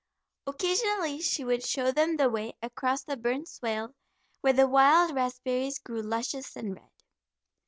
Occasionally 0.47 1.21
she 1.21 1.43
would 1.45 1.63
show 1.63 1.91
them 1.91 2.17
the 2.17 2.27
way 2.27 2.53
across 2.63 3.03
the 3.03 3.15
burnt 3.15 3.47
swale, 3.47 3.93
where 4.39 4.51
the 4.53 4.67
wild 4.67 5.13
raspberries 5.13 5.77
grew 5.77 6.01
luscious 6.01 6.55
and 6.55 6.73
red. 6.73 6.89